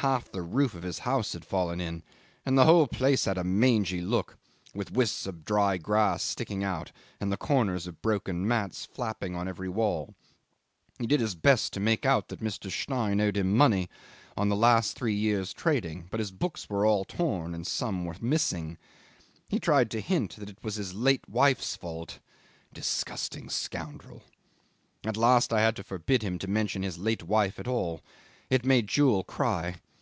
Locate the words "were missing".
18.06-18.78